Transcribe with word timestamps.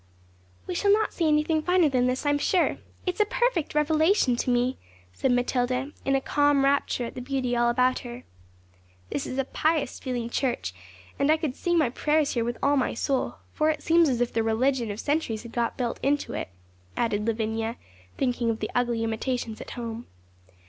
'We 0.65 0.73
shall 0.73 0.91
not 0.91 1.13
see 1.13 1.27
anything 1.27 1.61
finer 1.61 1.87
than 1.87 2.07
this, 2.07 2.25
I'm 2.25 2.39
sure. 2.39 2.79
It's 3.05 3.19
a 3.19 3.25
perfect 3.25 3.75
revelation 3.75 4.35
to 4.37 4.49
me,' 4.49 4.79
said 5.13 5.31
Matilda, 5.31 5.91
in 6.03 6.15
a 6.15 6.19
calm 6.21 6.65
rapture 6.65 7.05
at 7.05 7.13
the 7.13 7.21
beauty 7.21 7.55
all 7.55 7.69
about 7.69 7.99
her. 7.99 8.23
'This 9.11 9.27
is 9.27 9.37
a 9.37 9.45
pious 9.45 9.99
feeling 9.99 10.27
church, 10.27 10.73
and 11.19 11.31
I 11.31 11.37
could 11.37 11.55
say 11.55 11.75
my 11.75 11.91
prayers 11.91 12.31
here 12.33 12.43
with 12.43 12.57
all 12.63 12.77
my 12.77 12.95
soul; 12.95 13.35
for 13.53 13.69
it 13.69 13.83
seems 13.83 14.09
as 14.09 14.21
if 14.21 14.33
the 14.33 14.41
religion 14.41 14.89
of 14.89 14.99
centuries 14.99 15.43
had 15.43 15.51
got 15.51 15.77
built 15.77 15.99
into 16.01 16.33
it,' 16.33 16.49
added 16.97 17.27
Lavinia, 17.27 17.75
thinking 18.17 18.49
of 18.49 18.59
the 18.59 18.71
ugly 18.73 19.03
imitations 19.03 19.61
at 19.61 19.69
home. 19.77 20.07